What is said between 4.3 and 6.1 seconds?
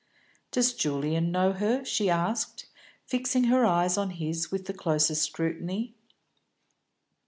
with the closest scrutiny.